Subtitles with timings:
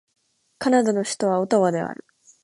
[0.57, 2.05] カナダの首都はオタワである